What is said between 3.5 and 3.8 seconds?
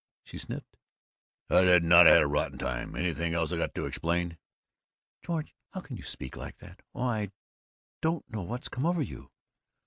I got